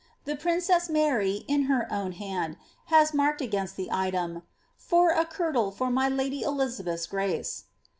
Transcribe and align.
The 0.25 0.35
princess 0.35 0.89
Mary, 0.89 1.45
in 1.47 1.65
her 1.65 1.87
own 1.93 2.13
hand, 2.13 2.57
has 2.85 3.13
marked 3.13 3.39
against 3.39 3.75
the 3.77 3.89
item, 3.91 4.41
for 4.75 5.11
a 5.11 5.25
kirtle 5.25 5.69
for 5.69 5.91
my 5.91 6.09
lady 6.09 6.41
Elizabeth's 6.41 7.05
grace." 7.05 7.65